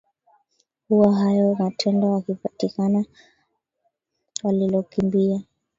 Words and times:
huwa 0.89 1.15
hayo 1.15 1.55
matendo 1.55 2.11
wakipatikana 2.11 3.05
walikokimbia 4.43 5.41